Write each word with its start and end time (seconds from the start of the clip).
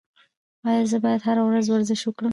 ایا 0.67 0.83
زه 0.91 0.97
باید 1.03 1.21
هره 1.27 1.43
ورځ 1.45 1.65
ورزش 1.69 2.01
وکړم؟ 2.05 2.29